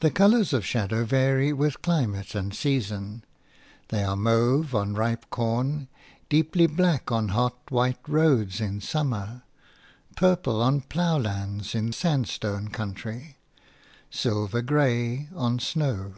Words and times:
The 0.00 0.10
colours 0.10 0.52
of 0.52 0.66
shadows 0.66 1.06
vary 1.06 1.52
with 1.52 1.82
climate 1.82 2.34
and 2.34 2.52
season; 2.52 3.22
they 3.90 4.02
are 4.02 4.16
mauve 4.16 4.74
on 4.74 4.94
ripe 4.94 5.30
corn, 5.30 5.86
deeply 6.28 6.66
black 6.66 7.12
on 7.12 7.28
hot, 7.28 7.56
white 7.70 8.00
roads 8.08 8.60
in 8.60 8.80
summer, 8.80 9.44
purple 10.16 10.60
on 10.60 10.80
ploughlands 10.80 11.76
in 11.76 11.92
sandstone 11.92 12.70
country, 12.70 13.36
silver 14.10 14.62
grey 14.62 15.28
on 15.36 15.60
snow. 15.60 16.12